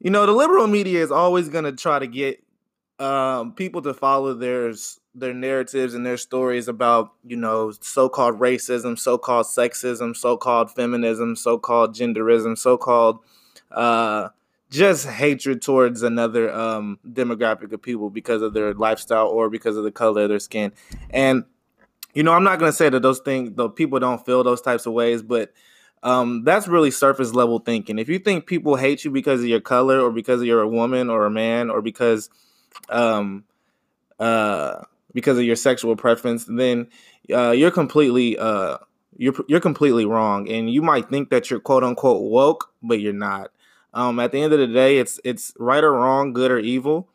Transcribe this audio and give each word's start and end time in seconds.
you 0.00 0.10
know, 0.10 0.26
the 0.26 0.32
liberal 0.32 0.66
media 0.66 1.02
is 1.02 1.10
always 1.10 1.48
going 1.48 1.64
to 1.64 1.72
try 1.72 1.98
to 1.98 2.06
get 2.06 2.42
um, 2.98 3.52
people 3.54 3.82
to 3.82 3.94
follow 3.94 4.34
their 4.34 4.72
their 5.16 5.34
narratives 5.34 5.94
and 5.94 6.04
their 6.04 6.16
stories 6.16 6.68
about 6.68 7.12
you 7.24 7.36
know 7.36 7.72
so-called 7.80 8.38
racism, 8.38 8.98
so-called 8.98 9.46
sexism, 9.46 10.16
so-called 10.16 10.70
feminism, 10.70 11.36
so-called 11.36 11.94
genderism, 11.94 12.56
so-called 12.56 13.20
uh, 13.72 14.28
just 14.70 15.06
hatred 15.06 15.62
towards 15.62 16.02
another 16.02 16.52
um, 16.52 16.98
demographic 17.06 17.72
of 17.72 17.82
people 17.82 18.10
because 18.10 18.42
of 18.42 18.54
their 18.54 18.74
lifestyle 18.74 19.28
or 19.28 19.48
because 19.50 19.76
of 19.76 19.84
the 19.84 19.92
color 19.92 20.22
of 20.22 20.28
their 20.28 20.38
skin. 20.38 20.72
And 21.10 21.44
you 22.14 22.22
know, 22.22 22.32
I'm 22.32 22.44
not 22.44 22.60
going 22.60 22.70
to 22.70 22.76
say 22.76 22.88
that 22.88 23.02
those 23.02 23.18
things, 23.18 23.52
the 23.54 23.68
people 23.68 23.98
don't 23.98 24.24
feel 24.24 24.44
those 24.44 24.60
types 24.60 24.86
of 24.86 24.92
ways, 24.92 25.20
but 25.22 25.52
um, 26.04 26.44
that's 26.44 26.68
really 26.68 26.90
surface 26.90 27.32
level 27.32 27.58
thinking. 27.58 27.98
If 27.98 28.10
you 28.10 28.18
think 28.18 28.46
people 28.46 28.76
hate 28.76 29.04
you 29.04 29.10
because 29.10 29.40
of 29.40 29.46
your 29.46 29.60
color 29.60 30.00
or 30.00 30.10
because 30.10 30.42
you're 30.42 30.60
a 30.60 30.68
woman 30.68 31.08
or 31.08 31.24
a 31.24 31.30
man 31.30 31.70
or 31.70 31.80
because 31.80 32.28
um, 32.90 33.44
uh, 34.20 34.82
because 35.14 35.38
of 35.38 35.44
your 35.44 35.56
sexual 35.56 35.96
preference, 35.96 36.44
then 36.44 36.88
uh, 37.32 37.52
you're 37.52 37.70
completely 37.70 38.36
uh, 38.38 38.76
you're 39.16 39.34
you're 39.48 39.60
completely 39.60 40.04
wrong, 40.04 40.46
and 40.50 40.70
you 40.70 40.82
might 40.82 41.08
think 41.08 41.30
that 41.30 41.50
you're 41.50 41.60
quote 41.60 41.82
unquote 41.82 42.22
woke, 42.22 42.70
but 42.82 43.00
you're 43.00 43.14
not. 43.14 43.50
Um, 43.94 44.20
at 44.20 44.32
the 44.32 44.42
end 44.42 44.52
of 44.52 44.58
the 44.58 44.66
day, 44.66 44.98
it's 44.98 45.18
it's 45.24 45.54
right 45.58 45.82
or 45.82 45.92
wrong, 45.92 46.34
good 46.34 46.50
or 46.50 46.58
evil, 46.58 47.08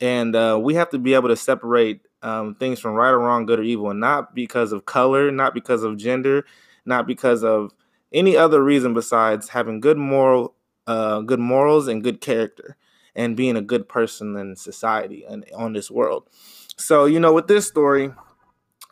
and 0.00 0.34
uh, 0.34 0.58
we 0.60 0.74
have 0.74 0.90
to 0.90 0.98
be 0.98 1.14
able 1.14 1.28
to 1.28 1.36
separate 1.36 2.00
um, 2.22 2.56
things 2.56 2.80
from 2.80 2.94
right 2.94 3.10
or 3.10 3.20
wrong, 3.20 3.46
good 3.46 3.60
or 3.60 3.64
evil, 3.64 3.88
and 3.90 4.00
not 4.00 4.34
because 4.34 4.72
of 4.72 4.84
color, 4.84 5.30
not 5.30 5.54
because 5.54 5.84
of 5.84 5.96
gender, 5.96 6.44
not 6.84 7.06
because 7.06 7.44
of 7.44 7.72
any 8.12 8.36
other 8.36 8.62
reason 8.62 8.94
besides 8.94 9.50
having 9.50 9.80
good 9.80 9.98
moral, 9.98 10.54
uh, 10.86 11.20
good 11.20 11.40
morals 11.40 11.88
and 11.88 12.02
good 12.02 12.20
character, 12.20 12.76
and 13.14 13.36
being 13.36 13.56
a 13.56 13.62
good 13.62 13.88
person 13.88 14.36
in 14.36 14.56
society 14.56 15.24
and 15.28 15.44
on 15.54 15.72
this 15.72 15.90
world. 15.90 16.28
So 16.76 17.04
you 17.04 17.20
know, 17.20 17.32
with 17.32 17.48
this 17.48 17.66
story, 17.66 18.12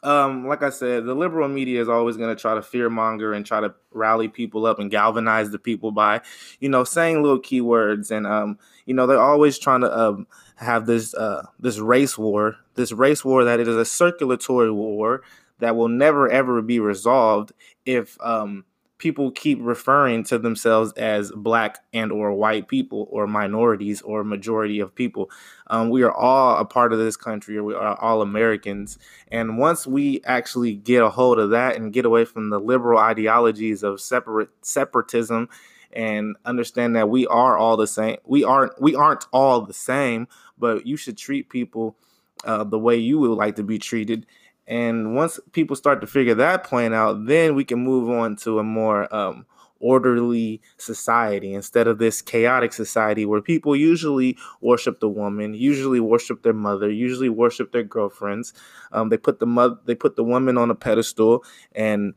um, 0.02 0.46
like 0.46 0.62
I 0.62 0.70
said, 0.70 1.04
the 1.04 1.14
liberal 1.14 1.48
media 1.48 1.80
is 1.80 1.88
always 1.88 2.16
going 2.16 2.34
to 2.34 2.41
try 2.41 2.54
to 2.54 2.62
fear 2.62 2.88
monger 2.88 3.32
and 3.32 3.44
try 3.44 3.60
to 3.60 3.74
rally 3.92 4.28
people 4.28 4.64
up 4.64 4.78
and 4.78 4.91
galvanize 4.91 5.50
the 5.50 5.58
people 5.58 5.92
by, 5.92 6.22
you 6.58 6.68
know, 6.68 6.84
saying 6.84 7.22
little 7.22 7.41
keywords 7.41 8.10
and 8.10 8.26
um, 8.26 8.58
you 8.86 8.94
know, 8.94 9.06
they're 9.06 9.20
always 9.20 9.58
trying 9.58 9.82
to 9.82 9.98
um 9.98 10.26
have 10.56 10.86
this 10.86 11.14
uh 11.14 11.46
this 11.58 11.78
race 11.78 12.16
war, 12.16 12.56
this 12.74 12.92
race 12.92 13.24
war 13.24 13.44
that 13.44 13.60
it 13.60 13.68
is 13.68 13.76
a 13.76 13.84
circulatory 13.84 14.70
war 14.70 15.22
that 15.58 15.76
will 15.76 15.88
never 15.88 16.28
ever 16.30 16.62
be 16.62 16.80
resolved 16.80 17.52
if 17.84 18.16
um 18.22 18.64
people 19.00 19.30
keep 19.30 19.58
referring 19.60 20.22
to 20.22 20.38
themselves 20.38 20.92
as 20.92 21.32
black 21.32 21.78
and 21.92 22.12
or 22.12 22.32
white 22.32 22.68
people 22.68 23.08
or 23.10 23.26
minorities 23.26 24.02
or 24.02 24.22
majority 24.22 24.78
of 24.78 24.94
people. 24.94 25.30
Um, 25.68 25.88
we 25.88 26.02
are 26.02 26.12
all 26.12 26.58
a 26.58 26.64
part 26.66 26.92
of 26.92 26.98
this 26.98 27.16
country 27.16 27.56
or 27.56 27.64
we 27.64 27.74
are 27.74 27.98
all 27.98 28.22
americans. 28.22 28.98
And 29.28 29.58
once 29.58 29.86
we 29.86 30.20
actually 30.24 30.74
get 30.74 31.02
a 31.02 31.10
hold 31.10 31.38
of 31.38 31.50
that 31.50 31.76
and 31.76 31.92
get 31.92 32.04
away 32.04 32.26
from 32.26 32.50
the 32.50 32.60
liberal 32.60 33.00
ideologies 33.00 33.82
of 33.82 34.00
separate 34.00 34.50
separatism 34.62 35.48
and 35.92 36.36
understand 36.44 36.94
that 36.94 37.08
we 37.08 37.26
are 37.26 37.56
all 37.58 37.76
the 37.76 37.86
same 37.86 38.16
we 38.24 38.44
aren't 38.44 38.80
we 38.80 38.94
aren't 38.94 39.26
all 39.32 39.60
the 39.60 39.74
same 39.74 40.28
but 40.56 40.86
you 40.86 40.96
should 40.96 41.18
treat 41.18 41.48
people 41.48 41.96
uh, 42.44 42.62
the 42.62 42.78
way 42.78 42.96
you 42.96 43.18
would 43.18 43.30
like 43.30 43.56
to 43.56 43.64
be 43.64 43.76
treated 43.76 44.24
and 44.70 45.16
once 45.16 45.40
people 45.50 45.74
start 45.74 46.00
to 46.00 46.06
figure 46.06 46.36
that 46.36 46.62
point 46.62 46.94
out, 46.94 47.26
then 47.26 47.56
we 47.56 47.64
can 47.64 47.80
move 47.80 48.08
on 48.08 48.36
to 48.36 48.60
a 48.60 48.62
more 48.62 49.12
um, 49.12 49.44
orderly 49.80 50.62
society 50.76 51.52
instead 51.52 51.88
of 51.88 51.98
this 51.98 52.22
chaotic 52.22 52.72
society 52.72 53.26
where 53.26 53.42
people 53.42 53.74
usually 53.74 54.38
worship 54.60 55.00
the 55.00 55.08
woman, 55.08 55.54
usually 55.54 55.98
worship 55.98 56.44
their 56.44 56.52
mother, 56.52 56.88
usually 56.88 57.28
worship 57.28 57.72
their 57.72 57.82
girlfriends. 57.82 58.54
Um, 58.92 59.08
they 59.08 59.16
put 59.16 59.41
the 59.41 59.46
mother, 59.46 59.76
they 59.86 59.96
put 59.96 60.14
the 60.14 60.22
woman 60.22 60.56
on 60.56 60.70
a 60.70 60.76
pedestal, 60.76 61.44
and 61.72 62.14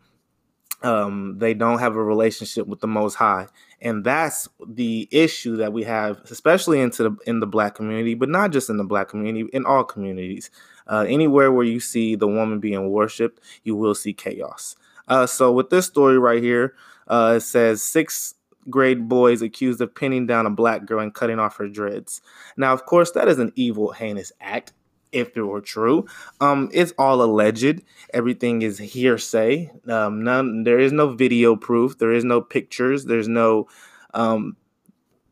um, 0.84 1.40
they 1.40 1.56
don't 1.56 1.80
have 1.80 1.96
a 1.96 2.04
relationship 2.04 2.68
with 2.68 2.82
the 2.82 2.88
Most 2.88 3.16
High, 3.16 3.48
and 3.82 4.04
that's 4.04 4.48
the 4.68 5.08
issue 5.12 5.56
that 5.56 5.74
we 5.74 5.84
have, 5.86 6.20
especially 6.30 6.82
into 6.82 7.04
the 7.04 7.16
in 7.26 7.40
the 7.40 7.48
Black 7.48 7.74
community, 7.74 8.14
but 8.14 8.30
not 8.30 8.52
just 8.52 8.70
in 8.70 8.78
the 8.78 8.84
Black 8.84 9.08
community, 9.08 9.50
in 9.54 9.66
all 9.66 9.84
communities. 9.84 10.52
Uh, 10.88 11.06
anywhere 11.08 11.52
where 11.52 11.66
you 11.66 11.80
see 11.80 12.16
the 12.16 12.28
woman 12.28 12.60
being 12.60 12.90
worshipped, 12.90 13.40
you 13.64 13.76
will 13.76 13.96
see 13.96 14.14
chaos. 14.14 14.76
Uh, 15.08 15.26
so 15.26 15.52
with 15.52 15.70
this 15.70 15.86
story 15.86 16.18
right 16.18 16.42
here, 16.42 16.76
uh, 17.08 17.36
it 17.38 17.42
says 17.42 17.82
six 17.82 18.36
grade 18.70 19.10
boys 19.10 19.42
accused 19.42 19.82
of 19.82 19.94
pinning 19.94 20.26
down 20.26 20.46
a 20.46 20.50
black 20.50 20.86
girl 20.86 21.00
and 21.00 21.14
cutting 21.14 21.40
off 21.40 21.58
her 21.58 21.68
dreads. 21.68 22.22
Now, 22.58 22.74
of 22.74 22.86
course, 22.86 23.12
that 23.12 23.28
is 23.28 23.40
an 23.40 23.52
evil, 23.56 23.92
heinous 23.92 24.32
act. 24.40 24.74
If 25.12 25.38
it 25.38 25.44
were 25.44 25.62
true, 25.62 26.08
um, 26.42 26.72
it's 26.74 26.92
all 26.98 27.22
alleged. 27.22 27.84
Everything 28.16 28.64
is 28.64 28.80
hearsay. 28.80 29.70
Um, 29.88 30.24
none. 30.24 30.64
There 30.64 30.80
is 30.80 30.92
no 30.92 31.12
video 31.14 31.56
proof. 31.56 32.00
There 32.00 32.12
is 32.12 32.24
no 32.24 32.42
pictures. 32.42 33.06
There's 33.06 33.28
no. 33.28 33.68
Um, 34.16 34.58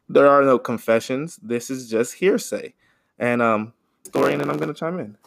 there 0.07 0.27
are 0.27 0.43
no 0.43 0.59
confessions. 0.59 1.39
This 1.41 1.71
is 1.71 1.89
just 1.89 2.13
hearsay. 2.13 2.75
And 3.17 3.41
um, 3.41 3.73
story, 4.03 4.33
and 4.33 4.43
I'm 4.43 4.59
to 4.59 4.73
chime 4.73 4.99
in. 4.99 5.17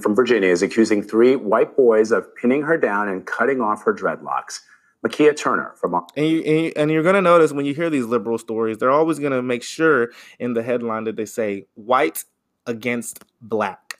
From 0.00 0.14
Virginia 0.14 0.48
is 0.48 0.62
accusing 0.62 1.02
three 1.02 1.36
white 1.36 1.76
boys 1.76 2.12
of 2.12 2.34
pinning 2.36 2.62
her 2.62 2.76
down 2.76 3.08
and 3.08 3.26
cutting 3.26 3.60
off 3.60 3.84
her 3.84 3.94
dreadlocks. 3.94 4.60
Mikea 5.04 5.36
Turner 5.36 5.74
from 5.76 5.94
and, 6.16 6.26
you, 6.26 6.72
and 6.74 6.90
you're 6.90 7.02
going 7.02 7.14
to 7.14 7.22
notice 7.22 7.52
when 7.52 7.64
you 7.64 7.74
hear 7.74 7.90
these 7.90 8.06
liberal 8.06 8.38
stories, 8.38 8.78
they're 8.78 8.90
always 8.90 9.18
going 9.18 9.32
to 9.32 9.42
make 9.42 9.62
sure 9.62 10.10
in 10.38 10.54
the 10.54 10.62
headline 10.62 11.04
that 11.04 11.16
they 11.16 11.26
say 11.26 11.66
white 11.74 12.24
against 12.66 13.24
black. 13.40 13.98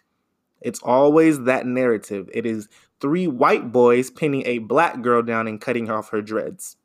It's 0.60 0.80
always 0.82 1.44
that 1.44 1.66
narrative. 1.66 2.28
It 2.32 2.46
is 2.46 2.68
three 3.00 3.26
white 3.26 3.70
boys 3.70 4.10
pinning 4.10 4.42
a 4.46 4.58
black 4.58 5.02
girl 5.02 5.22
down 5.22 5.46
and 5.46 5.60
cutting 5.60 5.90
off 5.90 6.10
her 6.10 6.22
dreads. 6.22 6.76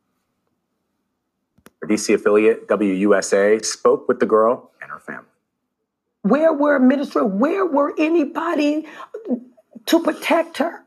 DC 1.86 2.14
affiliate 2.14 2.68
WUSA 2.68 3.66
spoke 3.66 4.08
with 4.08 4.20
the 4.20 4.26
girl 4.28 4.72
and 4.82 4.92
her 4.92 5.00
family. 5.00 5.31
Where 6.24 6.54
were 6.54 6.76
administrators? 6.76 7.32
Where 7.32 7.66
were 7.66 7.94
anybody 7.98 8.88
to 9.88 10.04
protect 10.04 10.58
her? 10.58 10.86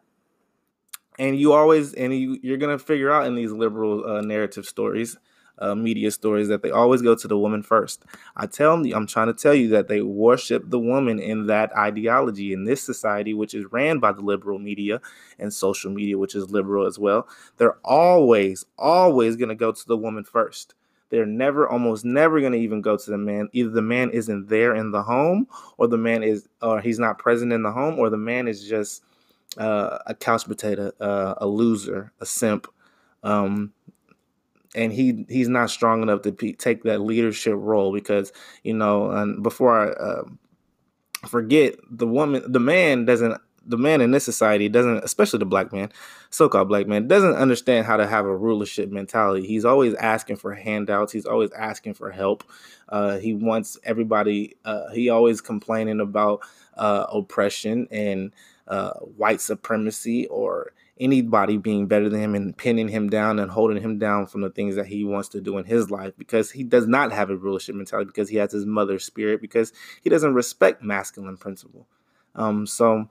And 1.18 1.38
you 1.38 1.52
always, 1.52 1.94
and 1.94 2.14
you, 2.14 2.38
you're 2.42 2.58
to 2.58 2.78
figure 2.78 3.10
out 3.10 3.26
in 3.26 3.34
these 3.34 3.52
liberal 3.52 4.04
uh, 4.04 4.20
narrative 4.20 4.66
stories, 4.66 5.16
uh, 5.58 5.74
media 5.74 6.10
stories, 6.10 6.48
that 6.48 6.62
they 6.62 6.70
always 6.70 7.02
go 7.02 7.14
to 7.14 7.28
the 7.28 7.38
woman 7.38 7.62
first. 7.62 8.04
I 8.36 8.46
tell 8.46 8.76
them, 8.76 8.92
I'm 8.92 9.06
trying 9.06 9.28
to 9.28 9.34
tell 9.34 9.54
you 9.54 9.68
that 9.68 9.86
they 9.86 10.02
worship 10.02 10.70
the 10.70 10.78
woman 10.78 11.20
in 11.20 11.46
that 11.46 11.76
ideology 11.76 12.52
in 12.52 12.64
this 12.64 12.82
society, 12.82 13.32
which 13.32 13.54
is 13.54 13.64
ran 13.70 14.00
by 14.00 14.10
the 14.10 14.22
liberal 14.22 14.58
media 14.58 15.00
and 15.38 15.52
social 15.52 15.92
media, 15.92 16.18
which 16.18 16.34
is 16.34 16.50
liberal 16.50 16.86
as 16.86 16.98
well. 16.98 17.28
They're 17.58 17.78
always, 17.84 18.64
always 18.76 19.36
going 19.36 19.50
to 19.50 19.54
go 19.54 19.70
to 19.70 19.86
the 19.86 19.96
woman 19.96 20.24
first 20.24 20.74
they're 21.10 21.26
never 21.26 21.68
almost 21.68 22.04
never 22.04 22.40
going 22.40 22.52
to 22.52 22.58
even 22.58 22.80
go 22.80 22.96
to 22.96 23.10
the 23.10 23.18
man. 23.18 23.48
Either 23.52 23.70
the 23.70 23.82
man 23.82 24.10
isn't 24.10 24.48
there 24.48 24.74
in 24.74 24.90
the 24.90 25.02
home 25.02 25.46
or 25.78 25.86
the 25.86 25.98
man 25.98 26.22
is 26.22 26.48
or 26.62 26.80
he's 26.80 26.98
not 26.98 27.18
present 27.18 27.52
in 27.52 27.62
the 27.62 27.72
home 27.72 27.98
or 27.98 28.10
the 28.10 28.16
man 28.16 28.48
is 28.48 28.66
just 28.66 29.02
uh, 29.58 29.98
a 30.06 30.14
couch 30.14 30.46
potato 30.46 30.92
uh, 31.00 31.34
a 31.38 31.46
loser 31.46 32.12
a 32.20 32.26
simp. 32.26 32.66
Um, 33.22 33.72
and 34.74 34.92
he 34.92 35.24
he's 35.28 35.48
not 35.48 35.70
strong 35.70 36.02
enough 36.02 36.22
to 36.22 36.32
pe- 36.32 36.52
take 36.52 36.82
that 36.82 37.00
leadership 37.00 37.54
role 37.56 37.92
because 37.92 38.32
you 38.62 38.74
know 38.74 39.10
and 39.10 39.42
before 39.42 39.78
i 39.78 39.90
uh, 39.92 40.24
forget 41.28 41.76
the 41.90 42.06
woman 42.06 42.42
the 42.50 42.60
man 42.60 43.04
doesn't 43.04 43.40
the 43.66 43.78
man 43.78 44.00
in 44.00 44.10
this 44.10 44.24
society 44.24 44.68
doesn't, 44.68 45.04
especially 45.04 45.38
the 45.38 45.46
black 45.46 45.72
man, 45.72 45.90
so-called 46.30 46.68
black 46.68 46.86
man, 46.86 47.08
doesn't 47.08 47.34
understand 47.34 47.86
how 47.86 47.96
to 47.96 48.06
have 48.06 48.26
a 48.26 48.36
rulership 48.36 48.90
mentality. 48.90 49.46
He's 49.46 49.64
always 49.64 49.94
asking 49.94 50.36
for 50.36 50.54
handouts. 50.54 51.12
He's 51.12 51.26
always 51.26 51.50
asking 51.52 51.94
for 51.94 52.10
help. 52.10 52.44
Uh, 52.88 53.18
he 53.18 53.34
wants 53.34 53.78
everybody. 53.84 54.56
Uh, 54.64 54.90
he 54.90 55.08
always 55.08 55.40
complaining 55.40 56.00
about 56.00 56.40
uh, 56.76 57.06
oppression 57.12 57.88
and 57.90 58.32
uh, 58.68 58.92
white 58.94 59.40
supremacy 59.40 60.26
or 60.28 60.72
anybody 60.98 61.56
being 61.56 61.86
better 61.86 62.08
than 62.08 62.20
him 62.20 62.34
and 62.34 62.56
pinning 62.56 62.88
him 62.88 63.10
down 63.10 63.38
and 63.38 63.50
holding 63.50 63.82
him 63.82 63.98
down 63.98 64.26
from 64.26 64.42
the 64.42 64.50
things 64.50 64.76
that 64.76 64.86
he 64.86 65.04
wants 65.04 65.28
to 65.28 65.40
do 65.40 65.58
in 65.58 65.64
his 65.64 65.90
life 65.90 66.12
because 66.16 66.52
he 66.52 66.62
does 66.62 66.86
not 66.86 67.10
have 67.10 67.30
a 67.30 67.36
rulership 67.36 67.74
mentality 67.74 68.06
because 68.06 68.28
he 68.28 68.36
has 68.36 68.52
his 68.52 68.64
mother's 68.64 69.04
spirit 69.04 69.40
because 69.40 69.72
he 70.02 70.10
doesn't 70.10 70.34
respect 70.34 70.82
masculine 70.82 71.36
principle. 71.36 71.88
Um, 72.36 72.66
so 72.66 73.08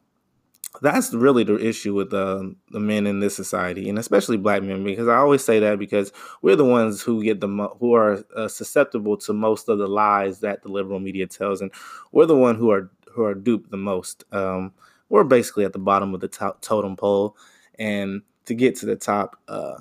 that's 0.82 1.14
really 1.14 1.44
the 1.44 1.58
issue 1.58 1.94
with 1.94 2.10
the 2.10 2.56
the 2.72 2.80
men 2.80 3.06
in 3.06 3.20
this 3.20 3.36
society, 3.36 3.90
and 3.90 4.00
especially 4.00 4.38
black 4.38 4.64
men, 4.64 4.84
because 4.84 5.08
I 5.08 5.18
always 5.18 5.44
say 5.44 5.60
that 5.60 5.80
because 5.80 6.12
we're 6.42 6.56
the 6.56 6.66
ones 6.66 7.02
who 7.02 7.24
get 7.24 7.42
the 7.42 7.48
mo- 7.48 7.78
who 7.80 7.94
are 7.94 8.24
uh, 8.36 8.48
susceptible 8.48 9.18
to 9.18 9.34
most 9.34 9.70
of 9.70 9.78
the 9.78 9.88
lies 9.88 10.40
that 10.40 10.64
the 10.64 10.70
liberal 10.70 11.00
media 11.00 11.28
tells, 11.28 11.62
and 11.62 11.72
we're 12.12 12.26
the 12.26 12.38
one 12.38 12.56
who 12.56 12.72
are 12.72 12.90
who 13.12 13.24
are 13.24 13.36
duped 13.36 13.70
the 13.72 13.78
most. 13.78 14.24
Um, 14.32 14.74
we're 15.10 15.24
basically 15.24 15.64
at 15.66 15.74
the 15.74 15.80
bottom 15.80 16.14
of 16.14 16.22
the 16.22 16.28
to- 16.30 16.56
totem 16.62 16.96
pole, 16.96 17.38
and 17.78 18.22
to 18.46 18.56
get 18.56 18.76
to 18.78 18.86
the 18.86 18.96
top, 18.96 19.40
uh, 19.48 19.78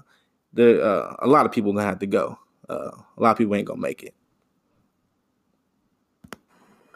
there 0.52 0.82
uh, 0.82 1.16
a 1.20 1.26
lot 1.26 1.46
of 1.46 1.52
people 1.52 1.72
gonna 1.72 1.86
have 1.86 2.00
to 2.00 2.06
go. 2.06 2.38
Uh, 2.68 2.90
a 3.16 3.22
lot 3.22 3.32
of 3.32 3.38
people 3.38 3.54
ain't 3.54 3.66
gonna 3.66 3.80
make 3.80 4.02
it 4.02 4.14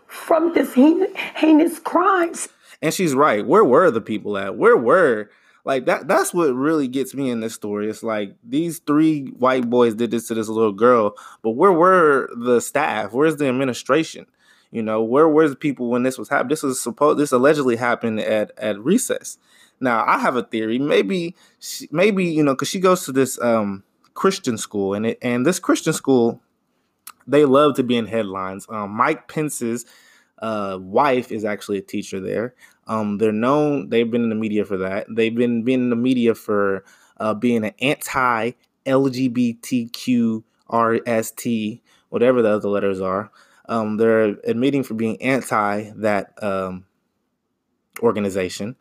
from 0.06 0.52
this 0.54 0.74
heinous 0.74 1.78
crimes. 1.78 2.48
And 2.82 2.92
she's 2.92 3.14
right. 3.14 3.46
Where 3.46 3.64
were 3.64 3.90
the 3.90 4.00
people 4.00 4.36
at? 4.36 4.56
Where 4.56 4.76
were 4.76 5.30
like 5.64 5.86
that? 5.86 6.08
That's 6.08 6.34
what 6.34 6.52
really 6.54 6.88
gets 6.88 7.14
me 7.14 7.30
in 7.30 7.40
this 7.40 7.54
story. 7.54 7.88
It's 7.88 8.02
like 8.02 8.34
these 8.44 8.78
three 8.80 9.26
white 9.38 9.68
boys 9.68 9.94
did 9.94 10.10
this 10.10 10.28
to 10.28 10.34
this 10.34 10.48
little 10.48 10.72
girl, 10.72 11.16
but 11.42 11.50
where 11.50 11.72
were 11.72 12.30
the 12.36 12.60
staff? 12.60 13.12
Where's 13.12 13.36
the 13.36 13.48
administration? 13.48 14.26
You 14.70 14.82
know, 14.82 15.02
where 15.02 15.28
were 15.28 15.48
the 15.48 15.56
people 15.56 15.88
when 15.88 16.02
this 16.02 16.18
was 16.18 16.28
happening? 16.28 16.50
This 16.50 16.62
was 16.62 16.80
supposed. 16.80 17.18
This 17.18 17.32
allegedly 17.32 17.76
happened 17.76 18.20
at 18.20 18.52
at 18.58 18.78
recess. 18.78 19.38
Now, 19.80 20.04
I 20.06 20.18
have 20.18 20.36
a 20.36 20.42
theory. 20.42 20.78
Maybe, 20.78 21.34
she, 21.58 21.88
maybe 21.90 22.24
you 22.24 22.42
know, 22.42 22.54
because 22.54 22.68
she 22.68 22.80
goes 22.80 23.04
to 23.04 23.12
this 23.12 23.40
um, 23.40 23.84
Christian 24.14 24.58
school, 24.58 24.94
and 24.94 25.06
it 25.06 25.18
and 25.22 25.46
this 25.46 25.58
Christian 25.58 25.92
school, 25.92 26.40
they 27.26 27.44
love 27.44 27.76
to 27.76 27.82
be 27.82 27.96
in 27.96 28.06
headlines. 28.06 28.66
Um, 28.68 28.90
Mike 28.90 29.28
Pence's 29.28 29.84
uh, 30.38 30.78
wife 30.80 31.32
is 31.32 31.44
actually 31.44 31.78
a 31.78 31.82
teacher 31.82 32.20
there. 32.20 32.54
Um, 32.86 33.18
they're 33.18 33.32
known. 33.32 33.88
They've 33.88 34.08
been 34.10 34.22
in 34.22 34.28
the 34.28 34.34
media 34.34 34.64
for 34.64 34.76
that. 34.78 35.06
They've 35.08 35.34
been 35.34 35.64
been 35.64 35.82
in 35.82 35.90
the 35.90 35.96
media 35.96 36.34
for 36.34 36.84
uh, 37.18 37.34
being 37.34 37.64
an 37.64 37.72
anti 37.80 38.52
LGBTQRST, 38.84 41.80
whatever 42.08 42.42
the 42.42 42.50
other 42.50 42.68
letters 42.68 43.00
are. 43.00 43.30
Um, 43.68 43.96
they're 43.96 44.36
admitting 44.44 44.84
for 44.84 44.94
being 44.94 45.20
anti 45.20 45.90
that 45.96 46.40
um, 46.42 46.86
organization. 48.00 48.76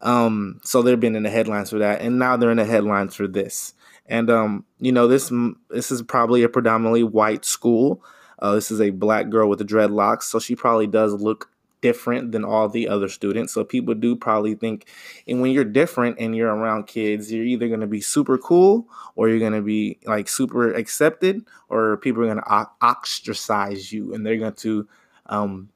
Um, 0.00 0.60
so 0.62 0.82
they've 0.82 1.00
been 1.00 1.16
in 1.16 1.24
the 1.24 1.30
headlines 1.30 1.70
for 1.70 1.78
that, 1.78 2.02
and 2.02 2.18
now 2.18 2.36
they're 2.36 2.50
in 2.50 2.58
the 2.58 2.64
headlines 2.64 3.14
for 3.14 3.26
this. 3.26 3.74
And 4.06 4.30
um, 4.30 4.64
you 4.78 4.92
know, 4.92 5.08
this 5.08 5.32
this 5.70 5.90
is 5.90 6.02
probably 6.02 6.42
a 6.42 6.48
predominantly 6.48 7.02
white 7.02 7.44
school. 7.44 8.02
Uh, 8.38 8.54
this 8.54 8.70
is 8.70 8.80
a 8.80 8.90
black 8.90 9.28
girl 9.30 9.48
with 9.48 9.66
dreadlocks, 9.66 10.24
so 10.24 10.38
she 10.38 10.54
probably 10.54 10.86
does 10.86 11.12
look 11.14 11.50
different 11.80 12.32
than 12.32 12.44
all 12.44 12.68
the 12.68 12.88
other 12.88 13.08
students. 13.08 13.52
So 13.52 13.64
people 13.64 13.94
do 13.94 14.16
probably 14.16 14.54
think, 14.54 14.86
and 15.26 15.40
when 15.40 15.52
you're 15.52 15.64
different 15.64 16.16
and 16.18 16.34
you're 16.34 16.52
around 16.52 16.86
kids, 16.86 17.32
you're 17.32 17.44
either 17.44 17.68
going 17.68 17.80
to 17.80 17.86
be 17.86 18.00
super 18.00 18.38
cool 18.38 18.88
or 19.14 19.28
you're 19.28 19.38
going 19.38 19.52
to 19.52 19.62
be 19.62 19.98
like 20.04 20.28
super 20.28 20.72
accepted, 20.72 21.44
or 21.68 21.96
people 21.98 22.22
are 22.22 22.26
going 22.26 22.38
to 22.38 22.66
ostracize 22.82 23.92
you 23.92 24.12
and 24.12 24.26
they're 24.26 24.38
going 24.38 24.54
to 24.54 24.88
um, 25.26 25.68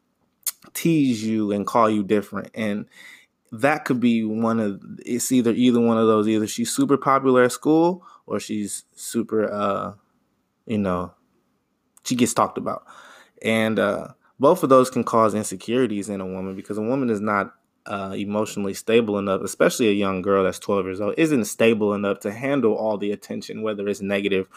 tease 0.74 1.22
you 1.24 1.52
and 1.52 1.66
call 1.66 1.88
you 1.88 2.02
different. 2.02 2.50
And 2.54 2.86
that 3.52 3.84
could 3.84 4.00
be 4.00 4.24
one 4.24 4.58
of 4.58 4.82
it's 5.04 5.30
either 5.30 5.52
either 5.52 5.80
one 5.80 5.98
of 5.98 6.06
those. 6.06 6.26
Either 6.26 6.46
she's 6.46 6.74
super 6.74 6.96
popular 6.96 7.44
at 7.44 7.52
school 7.52 8.04
or 8.26 8.40
she's 8.40 8.84
super, 8.94 9.52
uh, 9.52 9.92
you 10.66 10.78
know, 10.78 11.12
she 12.04 12.14
gets 12.14 12.34
talked 12.34 12.58
about, 12.58 12.84
and 13.42 13.78
uh, 13.78 14.08
both 14.40 14.62
of 14.62 14.68
those 14.68 14.90
can 14.90 15.04
cause 15.04 15.34
insecurities 15.34 16.08
in 16.08 16.20
a 16.20 16.26
woman 16.26 16.56
because 16.56 16.78
a 16.78 16.82
woman 16.82 17.10
is 17.10 17.20
not 17.20 17.54
uh, 17.86 18.14
emotionally 18.16 18.74
stable 18.74 19.18
enough, 19.18 19.40
especially 19.42 19.88
a 19.88 19.92
young 19.92 20.22
girl 20.22 20.44
that's 20.44 20.58
12 20.58 20.84
years 20.84 21.00
old, 21.00 21.14
isn't 21.16 21.44
stable 21.46 21.94
enough 21.94 22.20
to 22.20 22.32
handle 22.32 22.74
all 22.74 22.96
the 22.96 23.12
attention, 23.12 23.62
whether 23.62 23.88
it's 23.88 24.00
negative 24.00 24.48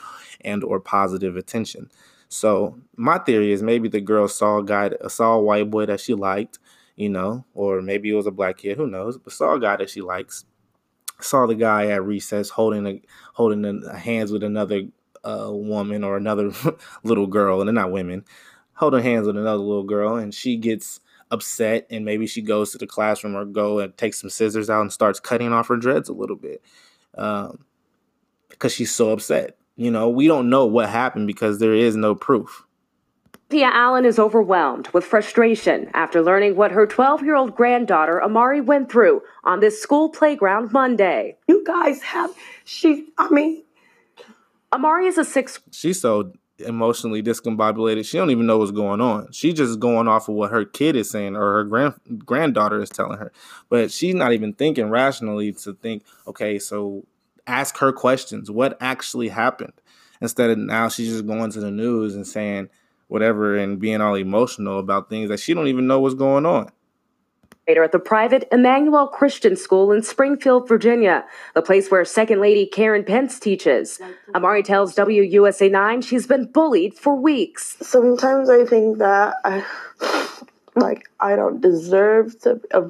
and 0.42 0.64
or 0.64 0.80
positive 0.80 1.36
attention. 1.36 1.90
So 2.30 2.80
my 2.96 3.18
theory 3.20 3.52
is 3.52 3.62
maybe 3.62 3.88
the 3.88 4.02
girl 4.02 4.28
saw 4.28 4.60
a 4.60 4.64
guy, 4.64 4.92
saw 5.08 5.34
a 5.34 5.42
white 5.42 5.70
boy 5.70 5.86
that 5.86 6.00
she 6.00 6.14
liked, 6.14 6.60
you 6.96 7.10
know, 7.10 7.46
or 7.54 7.82
maybe 7.82 8.10
it 8.10 8.16
was 8.16 8.28
a 8.28 8.32
black 8.32 8.58
kid, 8.58 8.78
who 8.78 8.88
knows, 8.88 9.18
but 9.18 9.34
saw 9.34 9.54
a 9.54 9.60
guy 9.60 9.78
that 9.78 9.90
she 9.90 10.02
likes, 10.02 10.46
saw 11.20 11.46
the 11.46 11.56
guy 11.56 11.88
at 11.88 12.04
recess 12.04 12.50
holding 12.50 12.88
a, 12.88 13.02
holding 13.34 13.66
a, 13.66 13.98
hands 13.98 14.32
with 14.32 14.44
another 14.44 14.84
a 15.26 15.52
woman 15.52 16.04
or 16.04 16.18
another 16.18 16.52
little 17.04 17.28
girl, 17.28 17.60
and 17.60 17.68
they're 17.68 17.74
not 17.74 17.92
women, 17.92 18.24
holding 18.74 19.04
hands 19.04 19.28
with 19.28 19.38
another 19.38 19.58
little 19.58 19.84
girl, 19.84 20.16
and 20.16 20.34
she 20.34 20.56
gets 20.56 21.00
upset, 21.32 21.88
and 21.90 22.06
maybe 22.06 22.28
she 22.28 22.42
goes 22.42 22.72
to 22.72 22.78
the 22.78 22.88
classroom 22.88 23.36
or 23.36 23.46
go 23.46 23.80
and 23.80 23.98
takes 23.98 24.22
some 24.22 24.30
scissors 24.30 24.70
out 24.70 24.82
and 24.82 24.94
starts 24.94 25.20
cutting 25.20 25.52
off 25.52 25.68
her 25.68 25.78
dreads 25.78 26.10
a 26.10 26.14
little 26.14 26.36
bit, 26.36 26.62
um, 27.18 27.66
because 28.50 28.74
she's 28.74 28.94
so 28.94 29.12
upset. 29.12 29.58
You 29.76 29.92
know, 29.92 30.08
we 30.08 30.28
don't 30.28 30.50
know 30.50 30.66
what 30.66 30.90
happened 30.90 31.28
because 31.28 31.60
there 31.60 31.74
is 31.74 31.96
no 31.96 32.16
proof. 32.16 32.66
Tia 33.50 33.70
Allen 33.72 34.06
is 34.06 34.18
overwhelmed 34.18 34.88
with 34.90 35.06
frustration 35.06 35.92
after 35.94 36.22
learning 36.22 36.56
what 36.56 36.72
her 36.72 36.88
12 36.88 37.24
year 37.24 37.36
old 37.36 37.56
granddaughter 37.56 38.22
Amari 38.24 38.60
went 38.60 38.92
through 38.92 39.22
on 39.44 39.60
this 39.60 39.80
school 39.80 40.10
playground 40.10 40.72
Monday. 40.72 41.38
You 41.48 41.64
guys 41.64 42.02
have, 42.02 42.34
she, 42.64 43.06
I 43.20 43.30
mean, 43.30 43.64
Amari 44.74 45.08
is 45.08 45.18
a 45.18 45.24
six. 45.24 45.60
She's 45.72 46.02
so 46.02 46.34
emotionally 46.60 47.22
discombobulated. 47.22 48.06
She 48.06 48.18
don't 48.18 48.32
even 48.32 48.46
know 48.46 48.58
what's 48.58 48.72
going 48.72 49.02
on. 49.02 49.32
She's 49.32 49.56
just 49.56 49.80
going 49.80 50.08
off 50.08 50.30
of 50.30 50.36
what 50.36 50.52
her 50.52 50.66
kid 50.66 50.96
is 50.96 51.10
saying 51.10 51.36
or 51.36 51.54
her 51.54 51.64
grand 51.64 51.94
granddaughter 52.26 52.82
is 52.82 52.90
telling 52.90 53.18
her. 53.18 53.32
But 53.70 53.92
she's 53.92 54.16
not 54.16 54.34
even 54.34 54.54
thinking 54.54 54.90
rationally 54.90 55.52
to 55.54 55.74
think, 55.74 56.04
okay, 56.28 56.60
so 56.60 57.06
ask 57.48 57.78
her 57.78 57.92
questions. 57.92 58.50
What 58.50 58.78
actually 58.80 59.30
happened? 59.30 59.74
Instead 60.22 60.50
of 60.50 60.58
now 60.58 60.88
she's 60.88 61.10
just 61.10 61.28
going 61.28 61.52
to 61.52 61.60
the 61.60 61.72
news 61.72 62.16
and 62.16 62.26
saying 62.26 62.70
whatever 63.08 63.58
and 63.58 63.80
being 63.80 64.02
all 64.02 64.16
emotional 64.16 64.80
about 64.80 65.10
things 65.10 65.30
that 65.30 65.40
she 65.40 65.54
don't 65.54 65.68
even 65.68 65.88
know 65.88 66.00
what's 66.00 66.16
going 66.16 66.46
on 66.46 66.72
at 67.68 67.92
the 67.92 68.00
private 68.00 68.48
Immanuel 68.52 69.08
Christian 69.08 69.56
School 69.56 69.92
in 69.92 70.04
Springfield, 70.04 70.68
Virginia, 70.68 71.26
the 71.56 71.62
place 71.62 71.90
where 71.90 72.06
Second 72.06 72.40
Lady 72.40 72.66
Karen 72.68 73.04
Pence 73.04 73.40
teaches. 73.40 74.00
Amari 74.36 74.62
tells 74.62 74.96
WUSA 74.96 75.72
9 75.72 76.02
she's 76.02 76.28
been 76.28 76.46
bullied 76.46 76.94
for 76.94 77.16
weeks. 77.16 77.78
Sometimes 77.82 78.50
I 78.50 78.66
think 78.66 79.00
that 79.00 79.36
I, 79.44 79.66
like, 80.76 81.10
I 81.20 81.36
don't 81.36 81.60
deserve 81.60 82.40
to 82.42 82.62
uh, 82.72 82.90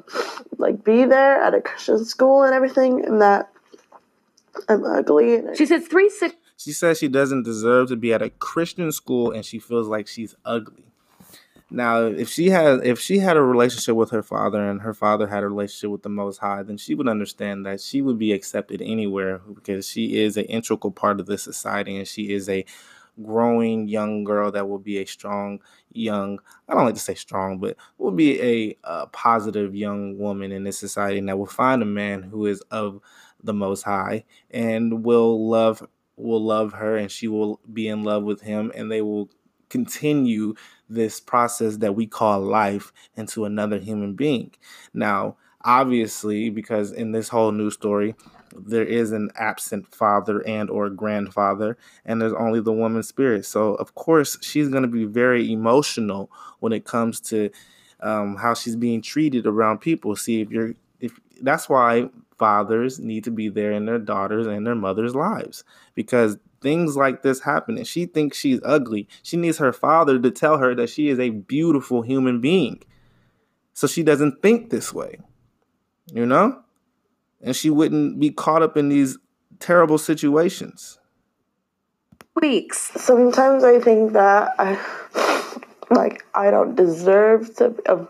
like 0.58 0.84
be 0.84 1.06
there 1.06 1.42
at 1.42 1.54
a 1.54 1.62
Christian 1.62 2.04
school 2.04 2.44
and 2.44 2.54
everything, 2.54 3.06
and 3.06 3.22
that 3.22 3.50
I'm 4.68 4.84
ugly. 4.84 5.42
she 5.56 5.66
says 5.66 5.88
three 5.88 6.10
six. 6.10 6.36
She 6.58 6.72
says 6.72 7.00
she 7.00 7.10
doesn't 7.10 7.44
deserve 7.44 7.90
to 7.90 7.96
be 7.96 8.14
at 8.14 8.22
a 8.22 8.30
Christian 8.30 8.92
school, 8.92 9.32
and 9.32 9.46
she 9.46 9.60
feels 9.60 9.88
like 9.88 10.08
she's 10.08 10.36
ugly. 10.46 10.86
Now, 11.72 12.04
if 12.06 12.30
she 12.30 12.50
had 12.50 12.86
if 12.86 13.00
she 13.00 13.18
had 13.20 13.38
a 13.38 13.42
relationship 13.42 13.96
with 13.96 14.12
her 14.12 14.22
father 14.22 14.64
and 14.70 14.82
her 14.82 14.94
father 14.94 15.28
had 15.28 15.44
a 15.44 15.50
relationship 15.50 15.90
with 15.90 16.04
the 16.04 16.10
Most 16.10 16.38
High, 16.38 16.64
then 16.64 16.78
she 16.78 16.94
would 16.94 17.08
understand 17.08 17.66
that 17.66 17.82
she 17.82 18.02
would 18.02 18.20
be 18.20 18.34
accepted 18.34 18.82
anywhere 18.82 19.42
because 19.54 19.88
she 19.88 20.18
is 20.18 20.38
an 20.38 20.46
integral 20.46 20.92
part 20.92 21.20
of 21.20 21.26
the 21.26 21.38
society 21.38 21.98
and 21.98 22.08
she 22.08 22.34
is 22.34 22.48
a 22.50 22.66
growing 23.24 23.88
young 23.88 24.24
girl 24.24 24.52
that 24.52 24.68
will 24.68 24.80
be 24.80 24.98
a 24.98 25.06
strong 25.06 25.60
young 25.92 26.38
i 26.68 26.74
don't 26.74 26.86
like 26.86 26.94
to 26.94 27.00
say 27.00 27.16
strong 27.16 27.58
but 27.58 27.78
will 27.98 28.12
be 28.12 28.42
a, 28.42 28.78
a, 28.84 29.08
positive 29.08 29.74
young 29.74 30.18
woman 30.18 30.52
in 30.52 30.66
this 30.66 30.78
society 30.78 31.20
and 31.20 31.30
that 31.30 31.38
will 31.38 31.46
find 31.46 31.82
a 31.82 31.86
man 31.86 32.22
who 32.22 32.46
is 32.46 32.60
of 32.72 33.00
the 33.42 33.54
most 33.54 33.84
high 33.84 34.24
and 34.52 35.06
will 35.06 35.48
love 35.48 35.88
will 36.18 36.44
love 36.44 36.74
her 36.74 36.98
and 36.98 37.12
she 37.12 37.28
will 37.28 37.60
be 37.72 37.88
in 37.88 38.04
love 38.04 38.24
with 38.24 38.42
him 38.42 38.72
and 38.76 38.92
they 38.92 39.02
will 39.02 39.30
continue 39.70 40.56
this 40.90 41.20
process 41.20 41.78
that 41.78 41.96
we 41.96 42.06
call 42.08 42.42
life 42.42 42.92
into 43.16 43.46
another 43.46 43.80
human 43.80 44.14
being. 44.14 44.52
Now, 44.94 45.36
obviously, 45.64 46.50
because 46.50 46.92
in 46.92 47.12
this 47.12 47.30
whole 47.30 47.52
news 47.52 47.74
story, 47.74 48.16
there 48.56 48.86
is 48.86 49.12
an 49.12 49.30
absent 49.36 49.94
father 49.94 50.46
and 50.48 50.70
or 50.70 50.90
grandfather 50.90 51.78
and 52.06 52.22
there's 52.22 52.34
only 52.34 52.62
the 52.62 52.72
woman's 52.72 53.08
spirit 53.08 53.46
so 53.46 53.76
of 53.76 53.96
course 53.96 54.38
she's 54.42 54.70
going 54.70 54.84
to 54.84 54.88
be 54.88 55.06
very 55.06 55.52
emotional 55.52 56.32
when 56.60 56.72
it 56.72 56.86
comes 56.86 57.20
to 57.20 57.50
um, 58.02 58.38
how 58.38 58.54
she's 58.54 58.76
being 58.76 59.02
treated 59.02 59.46
around 59.46 59.80
people 59.80 60.16
see 60.16 60.42
if 60.42 60.50
you're 60.50 60.74
if 61.00 61.20
that's 61.42 61.68
why 61.68 62.10
fathers 62.38 63.00
need 63.00 63.24
to 63.24 63.32
be 63.32 63.50
there 63.50 63.72
in 63.72 63.86
their 63.86 64.00
daughters 64.00 64.48
and 64.48 64.66
their 64.66 64.76
mothers 64.76 65.16
lives 65.16 65.64
because 65.94 66.38
things 66.62 66.96
like 66.96 67.22
this 67.22 67.42
happen 67.42 67.78
and 67.78 67.88
she 67.88 68.06
thinks 68.06 68.38
she's 68.38 68.60
ugly. 68.64 69.08
She 69.24 69.38
needs 69.38 69.58
her 69.58 69.74
father 69.74 70.20
to 70.20 70.32
tell 70.32 70.58
her 70.58 70.74
that 70.76 70.90
she 70.90 71.10
is 71.10 71.20
a 71.20 71.30
beautiful 71.30 72.02
human 72.02 72.42
being. 72.42 72.82
So 73.74 73.88
she 73.88 74.04
doesn't 74.04 74.42
think 74.42 74.70
this 74.70 74.94
way. 74.94 75.20
You 76.14 76.26
know? 76.26 76.62
And 77.42 77.56
she 77.56 77.70
wouldn't 77.70 78.20
be 78.20 78.32
caught 78.32 78.62
up 78.62 78.78
in 78.78 78.90
these 78.90 79.18
terrible 79.60 79.98
situations. 79.98 81.00
Weeks. 82.42 82.92
Sometimes 82.96 83.64
I 83.64 83.80
think 83.80 84.14
that 84.14 84.54
I 84.60 84.78
like 85.92 86.26
I 86.34 86.52
don't 86.52 86.76
deserve 86.76 87.56
to 87.58 87.76
uh, 87.88 88.06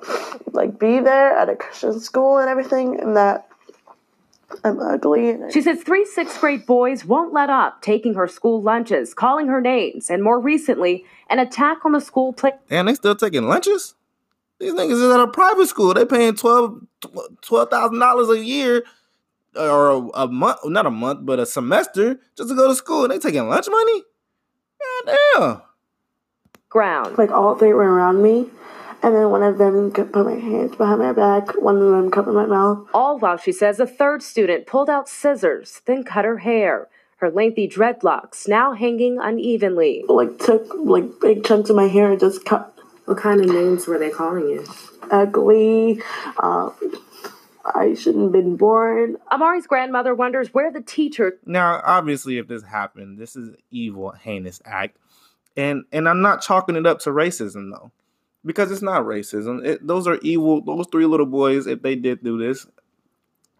like 0.54 0.80
be 0.80 1.00
there 1.00 1.38
at 1.38 1.50
a 1.50 1.56
Christian 1.56 2.00
school 2.00 2.38
and 2.38 2.50
everything 2.50 3.00
and 3.00 3.16
that 3.18 3.48
I'm 4.64 4.80
ugly. 4.80 5.38
She 5.52 5.62
says 5.62 5.82
three 5.84 6.06
sixth 6.06 6.40
grade 6.40 6.66
boys 6.66 7.06
won't 7.06 7.34
let 7.34 7.50
up, 7.50 7.82
taking 7.82 8.14
her 8.14 8.28
school 8.28 8.62
lunches, 8.62 9.14
calling 9.14 9.48
her 9.48 9.62
names, 9.62 10.10
and 10.10 10.24
more 10.24 10.40
recently, 10.40 11.06
an 11.30 11.40
attack 11.40 11.86
on 11.86 11.94
the 11.94 12.02
school 12.02 12.34
play. 12.34 12.52
And 12.70 12.88
they 12.88 12.94
still 12.94 13.16
taking 13.16 13.48
lunches? 13.48 13.96
These 14.60 14.74
niggas 14.74 14.92
is 14.92 15.12
at 15.12 15.20
a 15.20 15.28
private 15.28 15.68
school. 15.68 15.94
They 15.94 16.06
paying 16.06 16.36
twelve 16.36 16.80
twelve 17.42 17.70
thousand 17.70 18.00
dollars 18.00 18.30
a 18.30 18.44
year 18.44 18.84
or 19.56 19.90
a, 19.90 19.98
a 20.24 20.28
month, 20.28 20.60
not 20.66 20.86
a 20.86 20.92
month, 20.92 21.26
but 21.26 21.40
a 21.40 21.46
semester 21.46 22.20
just 22.38 22.50
to 22.50 22.56
go 22.56 22.68
to 22.68 22.76
school, 22.76 23.04
and 23.04 23.12
they 23.12 23.20
taking 23.20 23.48
lunch 23.48 23.68
money. 23.70 24.04
God 25.04 25.18
damn. 25.36 25.62
Ground. 26.70 27.18
Like 27.18 27.32
all 27.32 27.56
three 27.56 27.74
were 27.74 27.84
around 27.84 28.22
me, 28.22 28.50
and 29.06 29.16
then 29.16 29.30
one 29.30 29.44
of 29.44 29.60
them 29.60 29.92
put 29.92 30.16
my 30.16 30.34
hands 30.34 30.76
behind 30.76 31.00
my 31.00 31.14
back. 31.14 31.62
One 31.62 31.78
of 31.78 31.84
them 31.84 32.10
covered 32.10 32.34
my 32.34 32.48
mouth. 32.48 32.88
All 32.92 33.20
while 33.20 33.38
she 33.38 33.52
says 33.52 33.80
a 33.80 33.86
third 33.86 34.24
student 34.24 34.66
pulled 34.66 34.90
out 34.90 35.08
scissors, 35.08 35.84
then 35.86 36.04
cut 36.04 36.26
her 36.26 36.40
hair. 36.40 36.90
Her 37.18 37.30
lengthy 37.30 37.70
dreadlocks 37.70 38.48
now 38.48 38.74
hanging 38.74 39.20
unevenly. 39.22 40.04
Like 40.10 40.40
took 40.40 40.74
like 40.74 41.20
big 41.22 41.44
chunks 41.44 41.70
of 41.70 41.76
my 41.76 41.88
hair 41.88 42.10
and 42.10 42.20
just 42.20 42.46
cut. 42.46 42.76
What 43.06 43.18
kind 43.18 43.42
of 43.42 43.46
names 43.46 43.86
were 43.86 44.00
they 44.00 44.10
calling 44.10 44.50
you? 44.50 44.66
Ugly. 45.12 46.02
Uh, 46.40 46.72
I 47.76 47.94
shouldn't 47.94 48.24
have 48.24 48.32
been 48.32 48.58
born. 48.58 49.18
Amari's 49.32 49.68
grandmother 49.68 50.16
wonders 50.16 50.52
where 50.52 50.72
the 50.72 50.82
teacher 50.82 51.38
Now, 51.46 51.80
obviously, 51.86 52.40
if 52.40 52.48
this 52.48 52.64
happened, 52.64 53.20
this 53.20 53.36
is 53.36 53.56
evil, 53.70 54.14
heinous 54.14 54.64
act, 54.66 54.98
and 55.56 55.84
and 55.92 56.10
I'm 56.10 56.24
not 56.24 56.42
chalking 56.42 56.76
it 56.76 56.88
up 56.88 57.02
to 57.02 57.12
racism 57.12 57.72
though, 57.72 57.92
because 58.46 58.72
it's 58.72 58.82
not 58.82 59.04
racism. 59.04 59.66
It, 59.66 59.86
those 59.86 60.08
are 60.08 60.20
evil. 60.22 60.62
Those 60.62 60.88
three 60.92 61.06
little 61.06 61.26
boys, 61.26 61.68
if 61.68 61.82
they 61.82 61.96
did 61.96 62.24
do 62.24 62.38
this, 62.38 62.68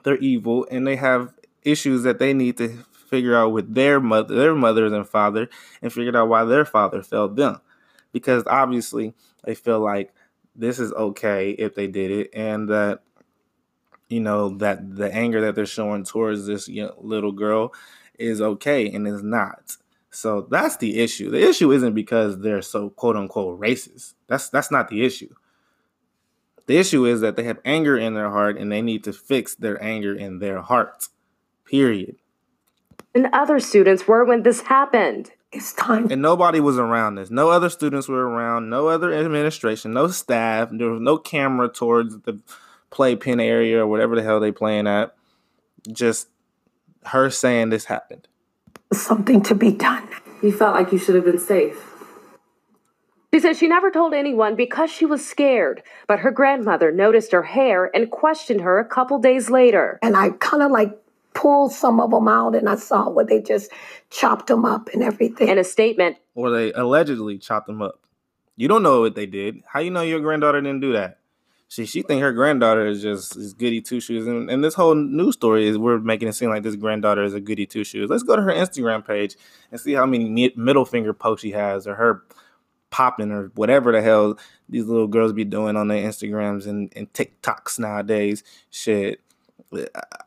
they're 0.04 0.18
evil, 0.18 0.68
and 0.70 0.86
they 0.86 0.96
have 0.96 1.34
issues 1.64 2.04
that 2.04 2.20
they 2.20 2.34
need 2.34 2.58
to 2.58 2.70
figure 3.10 3.36
out 3.36 3.52
with 3.52 3.74
their 3.74 4.00
mother, 4.00 4.36
their 4.36 4.56
mothers 4.56 4.92
and 4.92 5.08
father, 5.08 5.50
and 5.82 5.92
figure 5.92 6.16
out 6.16 6.30
why 6.30 6.44
their 6.44 6.66
father 6.66 7.02
failed 7.02 7.36
them, 7.36 7.60
because 8.12 8.44
obviously 8.46 9.14
they 9.44 9.56
feel 9.56 9.80
like 9.80 10.14
this 10.56 10.80
is 10.80 10.94
okay 10.94 11.52
if 11.52 11.76
they 11.76 11.88
did 11.88 12.12
it, 12.12 12.30
and 12.34 12.70
that 12.70 13.02
you 14.10 14.20
know 14.20 14.50
that 14.50 14.96
the 14.96 15.12
anger 15.12 15.42
that 15.42 15.56
they're 15.56 15.66
showing 15.66 16.04
towards 16.04 16.46
this 16.46 16.70
little 17.00 17.32
girl 17.32 17.74
is 18.20 18.40
okay 18.40 18.90
and 18.92 19.08
is 19.08 19.24
not 19.24 19.78
so 20.16 20.48
that's 20.50 20.78
the 20.78 21.00
issue. 21.00 21.30
The 21.30 21.48
issue 21.48 21.72
isn't 21.72 21.94
because 21.94 22.40
they're 22.40 22.62
so 22.62 22.90
quote 22.90 23.18
unquote 23.18 23.60
racist. 23.60 24.14
That's 24.28 24.50
that's 24.50 24.72
not 24.72 24.88
the 24.88 25.04
issue. 25.06 25.34
The 26.68 26.78
issue 26.78 27.06
is 27.06 27.22
that 27.22 27.36
they 27.36 27.44
have 27.44 27.60
anger 27.66 27.98
in 27.98 28.16
their 28.16 28.30
heart 28.32 28.58
and 28.58 28.72
they 28.72 28.82
need 28.82 29.04
to 29.04 29.14
fix 29.14 29.56
their 29.56 29.82
anger 29.84 30.16
in 30.16 30.40
their 30.40 30.62
heart 30.62 31.10
period. 31.66 32.16
And 33.14 33.28
other 33.34 33.60
students 33.60 34.08
were 34.08 34.26
when 34.26 34.44
this 34.44 34.62
happened. 34.62 35.32
It's 35.52 35.74
time. 35.74 36.08
and 36.12 36.22
nobody 36.22 36.60
was 36.60 36.78
around 36.78 37.16
this. 37.16 37.30
No 37.30 37.50
other 37.50 37.70
students 37.70 38.08
were 38.08 38.28
around. 38.28 38.70
No 38.70 38.88
other 38.88 39.14
administration. 39.14 39.94
No 39.94 40.08
staff. 40.08 40.70
There 40.72 40.90
was 40.90 41.02
no 41.02 41.18
camera 41.18 41.70
towards 41.70 42.20
the 42.22 42.40
playpen 42.90 43.40
area 43.40 43.82
or 43.82 43.88
whatever 43.88 44.16
the 44.16 44.24
hell 44.24 44.40
they 44.40 44.52
playing 44.52 44.88
at. 44.88 45.14
Just 45.92 46.30
her 47.04 47.30
saying 47.30 47.70
this 47.70 47.86
happened 47.86 48.28
Something 48.94 49.42
to 49.44 49.56
be 49.56 49.72
done. 49.72 50.08
You 50.42 50.52
felt 50.52 50.76
like 50.76 50.92
you 50.92 50.98
should 50.98 51.16
have 51.16 51.26
been 51.26 51.40
safe. 51.40 51.78
She 53.34 53.40
says 53.40 53.58
she 53.58 53.68
never 53.68 53.92
told 53.92 54.14
anyone 54.14 54.56
because 54.56 54.90
she 54.90 55.06
was 55.06 55.26
scared, 55.26 55.84
but 56.08 56.20
her 56.20 56.32
grandmother 56.32 56.92
noticed 56.92 57.34
her 57.34 57.44
hair 57.44 57.92
and 57.94 58.10
questioned 58.10 58.62
her 58.62 58.80
a 58.80 58.86
couple 58.86 59.20
days 59.20 59.50
later. 59.50 60.00
And 60.02 60.16
I 60.16 60.30
kind 60.30 60.64
of 60.64 60.72
like 60.72 60.98
pulled 61.34 61.74
some 61.74 62.00
of 62.00 62.12
them 62.12 62.30
out 62.30 62.56
and 62.56 62.70
I 62.70 62.78
saw 62.78 63.10
where 63.10 63.26
they 63.26 63.42
just 63.42 63.72
chopped 64.10 64.48
them 64.48 64.64
up 64.64 64.90
and 64.94 65.04
everything. 65.04 65.50
In 65.50 65.58
a 65.58 65.66
statement, 65.66 66.16
or 66.34 66.50
they 66.50 66.72
allegedly 66.72 67.38
chopped 67.38 67.68
them 67.68 67.82
up 67.82 68.00
you 68.56 68.68
don't 68.68 68.84
know 68.84 69.02
what 69.02 69.16
they 69.16 69.26
did 69.26 69.62
how 69.68 69.80
you 69.80 69.92
know 69.92 70.02
your 70.02 70.20
granddaughter 70.20 70.62
didn't 70.62 70.80
do 70.82 70.94
that 70.94 71.20
she 71.68 71.86
she 71.86 72.02
think 72.02 72.22
her 72.22 72.32
granddaughter 72.32 72.86
is 72.86 73.02
just 73.02 73.36
is 73.36 73.54
goody 73.54 73.82
two 73.82 74.00
shoes. 74.00 74.28
And, 74.28 74.50
and 74.50 74.64
this 74.64 74.76
whole 74.76 74.96
news 74.96 75.34
story 75.34 75.68
is 75.68 75.78
we're 75.78 76.00
making 76.00 76.28
it 76.28 76.34
seem 76.34 76.50
like 76.50 76.64
this 76.64 76.76
granddaughter 76.76 77.24
is 77.24 77.34
a 77.34 77.40
goody 77.40 77.66
two 77.66 77.84
shoes. 77.84 78.10
Let's 78.10 78.24
go 78.24 78.36
to 78.36 78.42
her 78.42 78.54
instagram 78.54 79.06
page 79.06 79.36
and 79.72 79.80
see 79.80 79.94
how 79.94 80.06
many 80.06 80.54
middle 80.56 80.86
finger 80.86 81.14
posts 81.14 81.42
she 81.42 81.52
has 81.52 81.88
or 81.88 81.96
her 81.96 82.24
popping 82.92 83.32
or 83.32 83.52
whatever 83.56 83.92
the 83.92 84.02
hell 84.02 84.38
these 84.70 84.86
little 84.86 85.08
girls 85.08 85.34
be 85.34 85.44
doing 85.44 85.76
on 85.76 85.88
their 85.88 86.02
instagrams 86.02 86.68
and, 86.68 86.94
and 86.96 87.12
tiktoks 87.14 87.80
nowadays. 87.80 88.44
Shit 88.70 89.22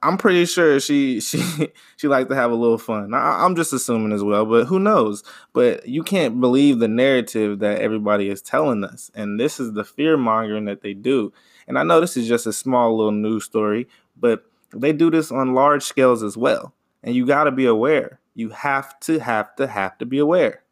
I'm 0.02 0.18
pretty 0.18 0.46
sure 0.46 0.80
she 0.80 1.20
she 1.20 1.42
she 1.96 2.08
likes 2.08 2.28
to 2.28 2.34
have 2.34 2.50
a 2.50 2.54
little 2.54 2.78
fun. 2.78 3.14
I, 3.14 3.44
I'm 3.44 3.56
just 3.56 3.72
assuming 3.72 4.12
as 4.12 4.22
well, 4.22 4.44
but 4.44 4.66
who 4.66 4.78
knows? 4.78 5.22
But 5.52 5.88
you 5.88 6.02
can't 6.02 6.40
believe 6.40 6.78
the 6.78 6.88
narrative 6.88 7.58
that 7.60 7.80
everybody 7.80 8.28
is 8.28 8.42
telling 8.42 8.84
us, 8.84 9.10
and 9.14 9.38
this 9.38 9.60
is 9.60 9.72
the 9.72 9.84
fear 9.84 10.16
mongering 10.16 10.66
that 10.66 10.82
they 10.82 10.94
do. 10.94 11.32
And 11.66 11.78
I 11.78 11.82
know 11.82 12.00
this 12.00 12.16
is 12.16 12.28
just 12.28 12.46
a 12.46 12.52
small 12.52 12.96
little 12.96 13.12
news 13.12 13.44
story, 13.44 13.88
but 14.16 14.44
they 14.72 14.92
do 14.92 15.10
this 15.10 15.30
on 15.30 15.54
large 15.54 15.82
scales 15.82 16.22
as 16.22 16.36
well. 16.36 16.74
And 17.02 17.14
you 17.14 17.26
got 17.26 17.44
to 17.44 17.50
be 17.50 17.66
aware. 17.66 18.20
You 18.34 18.50
have 18.50 18.98
to 19.00 19.18
have 19.18 19.54
to 19.56 19.66
have 19.66 19.98
to 19.98 20.06
be 20.06 20.18
aware. 20.18 20.62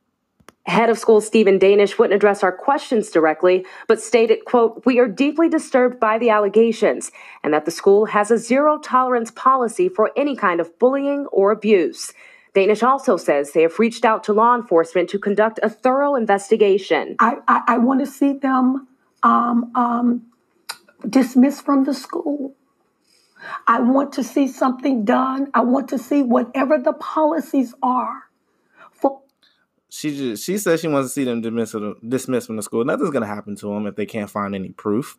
Head 0.66 0.90
of 0.90 0.98
school 0.98 1.20
Stephen 1.20 1.58
Danish 1.58 1.96
wouldn't 1.96 2.16
address 2.16 2.42
our 2.42 2.50
questions 2.50 3.10
directly, 3.10 3.64
but 3.86 4.00
stated, 4.00 4.44
quote, 4.44 4.84
We 4.84 4.98
are 4.98 5.06
deeply 5.06 5.48
disturbed 5.48 6.00
by 6.00 6.18
the 6.18 6.30
allegations 6.30 7.12
and 7.44 7.54
that 7.54 7.66
the 7.66 7.70
school 7.70 8.06
has 8.06 8.32
a 8.32 8.38
zero 8.38 8.78
tolerance 8.78 9.30
policy 9.30 9.88
for 9.88 10.10
any 10.16 10.34
kind 10.34 10.60
of 10.60 10.76
bullying 10.80 11.26
or 11.26 11.52
abuse. 11.52 12.12
Danish 12.52 12.82
also 12.82 13.16
says 13.16 13.52
they 13.52 13.62
have 13.62 13.78
reached 13.78 14.04
out 14.04 14.24
to 14.24 14.32
law 14.32 14.56
enforcement 14.56 15.08
to 15.10 15.20
conduct 15.20 15.60
a 15.62 15.70
thorough 15.70 16.16
investigation. 16.16 17.14
I, 17.20 17.36
I, 17.46 17.62
I 17.68 17.78
want 17.78 18.00
to 18.00 18.06
see 18.06 18.32
them 18.32 18.88
um, 19.22 19.70
um, 19.76 20.22
dismissed 21.08 21.64
from 21.64 21.84
the 21.84 21.94
school. 21.94 22.56
I 23.68 23.78
want 23.78 24.14
to 24.14 24.24
see 24.24 24.48
something 24.48 25.04
done. 25.04 25.48
I 25.54 25.60
want 25.60 25.88
to 25.90 25.98
see 25.98 26.22
whatever 26.22 26.76
the 26.78 26.94
policies 26.94 27.72
are 27.84 28.25
She 29.88 30.16
just 30.16 30.44
she 30.44 30.58
says 30.58 30.80
she 30.80 30.88
wants 30.88 31.10
to 31.10 31.12
see 31.12 31.24
them 31.24 31.40
dismissed 31.40 31.76
dismissed 32.06 32.46
from 32.48 32.56
the 32.56 32.62
school. 32.62 32.84
Nothing's 32.84 33.10
gonna 33.10 33.26
happen 33.26 33.56
to 33.56 33.66
them 33.66 33.86
if 33.86 33.96
they 33.96 34.06
can't 34.06 34.30
find 34.30 34.54
any 34.54 34.70
proof. 34.70 35.18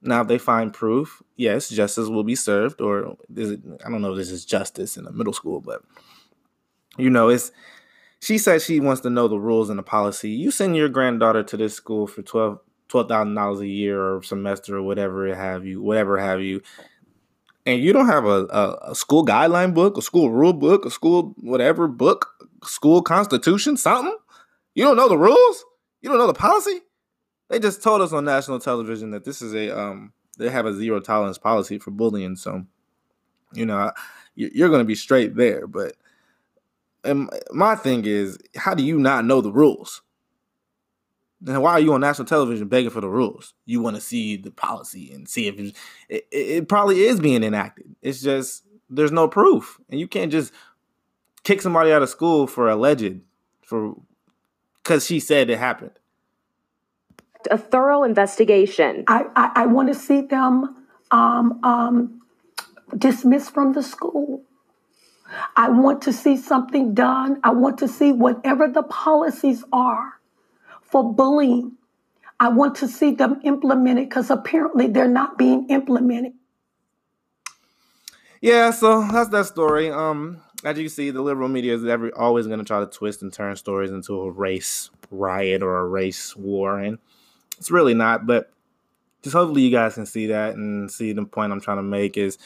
Now, 0.00 0.22
if 0.22 0.28
they 0.28 0.38
find 0.38 0.72
proof, 0.72 1.22
yes, 1.36 1.68
justice 1.68 2.08
will 2.08 2.24
be 2.24 2.36
served. 2.36 2.80
Or 2.80 3.16
is 3.34 3.52
it? 3.52 3.60
I 3.84 3.90
don't 3.90 4.00
know. 4.00 4.12
if 4.12 4.18
This 4.18 4.30
is 4.30 4.44
justice 4.44 4.96
in 4.96 5.06
a 5.06 5.12
middle 5.12 5.32
school, 5.32 5.60
but 5.60 5.82
you 6.96 7.10
know, 7.10 7.28
it's. 7.28 7.52
She 8.20 8.36
says 8.36 8.64
she 8.64 8.80
wants 8.80 9.02
to 9.02 9.10
know 9.10 9.28
the 9.28 9.38
rules 9.38 9.70
and 9.70 9.78
the 9.78 9.84
policy. 9.84 10.30
You 10.30 10.50
send 10.50 10.74
your 10.74 10.88
granddaughter 10.88 11.44
to 11.44 11.56
this 11.56 11.74
school 11.74 12.08
for 12.08 12.22
twelve 12.22 12.58
twelve 12.88 13.08
thousand 13.08 13.34
dollars 13.34 13.60
a 13.60 13.66
year 13.66 14.02
or 14.02 14.22
semester 14.22 14.76
or 14.76 14.82
whatever 14.82 15.32
have 15.34 15.64
you, 15.64 15.80
whatever 15.80 16.18
have 16.18 16.40
you, 16.40 16.60
and 17.66 17.80
you 17.82 17.92
don't 17.92 18.06
have 18.06 18.24
a, 18.24 18.46
a, 18.46 18.90
a 18.90 18.94
school 18.94 19.24
guideline 19.24 19.74
book, 19.74 19.98
a 19.98 20.02
school 20.02 20.30
rule 20.30 20.52
book, 20.52 20.84
a 20.86 20.90
school 20.90 21.34
whatever 21.40 21.86
book, 21.86 22.34
school 22.64 23.02
constitution, 23.02 23.76
something. 23.76 24.16
You 24.74 24.84
don't 24.84 24.96
know 24.96 25.08
the 25.08 25.18
rules. 25.18 25.64
You 26.02 26.08
don't 26.08 26.18
know 26.18 26.26
the 26.26 26.34
policy. 26.34 26.80
They 27.48 27.58
just 27.58 27.82
told 27.82 28.02
us 28.02 28.12
on 28.12 28.24
national 28.24 28.60
television 28.60 29.10
that 29.12 29.24
this 29.24 29.42
is 29.42 29.54
a 29.54 29.76
um 29.78 30.12
they 30.38 30.50
have 30.50 30.66
a 30.66 30.74
zero 30.74 31.00
tolerance 31.00 31.38
policy 31.38 31.78
for 31.78 31.90
bullying. 31.90 32.36
So, 32.36 32.64
you 33.52 33.66
know, 33.66 33.90
you- 34.36 34.50
you're 34.54 34.68
going 34.68 34.80
to 34.80 34.84
be 34.84 34.94
straight 34.94 35.34
there. 35.36 35.66
But 35.66 35.94
and 37.04 37.30
my 37.52 37.74
thing 37.74 38.04
is, 38.04 38.38
how 38.56 38.74
do 38.74 38.82
you 38.82 38.98
not 38.98 39.24
know 39.24 39.40
the 39.40 39.52
rules? 39.52 40.02
Then 41.40 41.60
why 41.60 41.72
are 41.72 41.80
you 41.80 41.92
on 41.92 42.00
national 42.00 42.26
television 42.26 42.66
begging 42.68 42.90
for 42.90 43.00
the 43.00 43.08
rules? 43.08 43.54
You 43.64 43.80
want 43.80 43.94
to 43.96 44.02
see 44.02 44.36
the 44.36 44.50
policy 44.50 45.12
and 45.12 45.28
see 45.28 45.46
if 45.46 45.74
it, 46.08 46.26
it 46.32 46.68
probably 46.68 47.04
is 47.04 47.20
being 47.20 47.44
enacted. 47.44 47.94
It's 48.02 48.20
just 48.20 48.64
there's 48.90 49.12
no 49.12 49.28
proof, 49.28 49.78
and 49.88 50.00
you 50.00 50.08
can't 50.08 50.32
just 50.32 50.52
kick 51.48 51.62
somebody 51.62 51.90
out 51.90 52.02
of 52.02 52.10
school 52.10 52.46
for 52.46 52.68
alleged 52.68 53.22
for 53.62 53.96
because 54.82 55.06
she 55.06 55.18
said 55.18 55.48
it 55.48 55.58
happened. 55.58 55.92
A 57.50 57.56
thorough 57.56 58.02
investigation. 58.02 59.04
I, 59.08 59.24
I, 59.34 59.62
I 59.62 59.66
want 59.66 59.88
to 59.88 59.94
see 59.94 60.20
them 60.20 60.84
um, 61.10 61.64
um, 61.64 62.20
dismissed 62.96 63.54
from 63.54 63.72
the 63.72 63.82
school. 63.82 64.42
I 65.56 65.70
want 65.70 66.02
to 66.02 66.12
see 66.12 66.36
something 66.36 66.92
done. 66.92 67.40
I 67.42 67.52
want 67.52 67.78
to 67.78 67.88
see 67.88 68.12
whatever 68.12 68.68
the 68.68 68.82
policies 68.82 69.64
are 69.72 70.20
for 70.82 71.14
bullying. 71.14 71.72
I 72.38 72.48
want 72.48 72.74
to 72.76 72.88
see 72.88 73.12
them 73.12 73.40
implemented 73.42 74.10
because 74.10 74.28
apparently 74.30 74.86
they're 74.88 75.08
not 75.08 75.38
being 75.38 75.70
implemented. 75.70 76.32
Yeah, 78.42 78.70
so 78.70 79.08
that's 79.10 79.30
that 79.30 79.46
story. 79.46 79.90
Um, 79.90 80.42
as 80.64 80.78
you 80.78 80.88
see, 80.88 81.10
the 81.10 81.22
liberal 81.22 81.48
media 81.48 81.74
is 81.74 81.84
every 81.84 82.12
always 82.12 82.46
going 82.46 82.58
to 82.58 82.64
try 82.64 82.80
to 82.80 82.86
twist 82.86 83.22
and 83.22 83.32
turn 83.32 83.56
stories 83.56 83.90
into 83.90 84.20
a 84.20 84.30
race 84.30 84.90
riot 85.10 85.62
or 85.62 85.78
a 85.78 85.86
race 85.86 86.36
war, 86.36 86.78
and 86.78 86.98
it's 87.58 87.70
really 87.70 87.94
not. 87.94 88.26
But 88.26 88.50
just 89.22 89.34
hopefully 89.34 89.62
you 89.62 89.70
guys 89.70 89.94
can 89.94 90.06
see 90.06 90.26
that 90.28 90.54
and 90.54 90.90
see 90.90 91.12
the 91.12 91.24
point 91.24 91.52
I'm 91.52 91.60
trying 91.60 91.78
to 91.78 91.82
make 91.82 92.16
is 92.16 92.38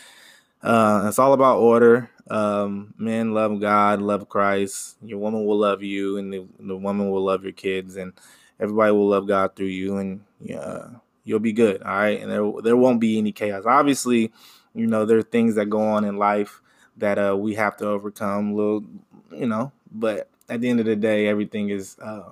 uh, 0.62 1.04
it's 1.06 1.18
all 1.18 1.32
about 1.32 1.58
order. 1.58 2.10
Um, 2.30 2.94
men 2.98 3.34
love 3.34 3.60
God, 3.60 4.00
love 4.00 4.28
Christ. 4.28 4.96
Your 5.02 5.18
woman 5.18 5.44
will 5.44 5.58
love 5.58 5.82
you, 5.82 6.18
and 6.18 6.32
the, 6.32 6.46
the 6.60 6.76
woman 6.76 7.10
will 7.10 7.24
love 7.24 7.42
your 7.42 7.52
kids, 7.52 7.96
and 7.96 8.12
everybody 8.60 8.92
will 8.92 9.08
love 9.08 9.26
God 9.26 9.56
through 9.56 9.66
you, 9.66 9.96
and 9.96 10.20
yeah, 10.40 10.86
you'll 11.24 11.40
be 11.40 11.52
good. 11.52 11.82
All 11.82 11.94
right, 11.94 12.20
and 12.20 12.30
there 12.30 12.52
there 12.62 12.76
won't 12.76 13.00
be 13.00 13.18
any 13.18 13.32
chaos. 13.32 13.64
Obviously, 13.66 14.32
You 14.74 14.86
know, 14.86 15.04
there 15.04 15.18
are 15.18 15.22
things 15.22 15.54
that 15.56 15.66
go 15.66 15.80
on 15.80 16.04
in 16.04 16.16
life 16.16 16.60
that 16.96 17.18
uh, 17.18 17.36
we 17.36 17.54
have 17.54 17.76
to 17.78 17.86
overcome. 17.86 18.54
Little, 18.54 18.84
you 19.32 19.46
know, 19.46 19.72
but 19.90 20.28
at 20.48 20.60
the 20.60 20.68
end 20.68 20.80
of 20.80 20.86
the 20.86 20.96
day, 20.96 21.26
everything 21.26 21.70
is 21.70 21.96
uh, 22.00 22.30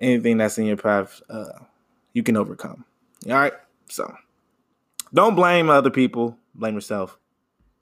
anything 0.00 0.38
that's 0.38 0.58
in 0.58 0.66
your 0.66 0.76
path, 0.76 1.22
uh, 1.28 1.58
you 2.12 2.22
can 2.22 2.36
overcome. 2.36 2.84
All 3.26 3.32
right, 3.32 3.54
so 3.88 4.14
don't 5.12 5.34
blame 5.34 5.70
other 5.70 5.90
people. 5.90 6.36
Blame 6.54 6.74
yourself. 6.74 7.18